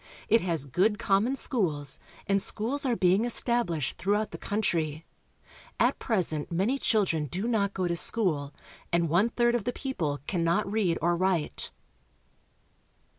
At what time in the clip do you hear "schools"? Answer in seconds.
1.35-1.99, 2.41-2.87